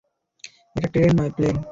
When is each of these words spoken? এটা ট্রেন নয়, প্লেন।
এটা 0.75 0.87
ট্রেন 0.93 1.11
নয়, 1.17 1.31
প্লেন। 1.37 1.55